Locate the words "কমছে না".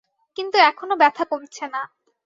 1.31-1.81